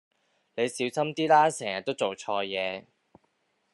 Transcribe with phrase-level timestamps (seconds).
[0.55, 2.85] 你小心啲啦成日都做錯嘢